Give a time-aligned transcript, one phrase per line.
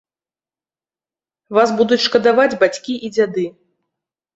[1.59, 3.51] Вас будуць шкадаваць бацькі і дзяды.